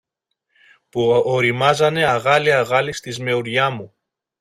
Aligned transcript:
που 0.89 1.01
ωριμάζανε 1.25 2.05
αγάλι-αγάλι 2.05 2.93
στη 2.93 3.11
σμεουριά 3.11 3.69
μου. 3.69 3.95